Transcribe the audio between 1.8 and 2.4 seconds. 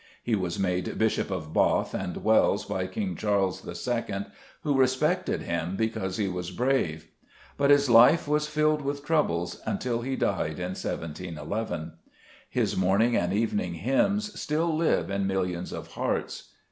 and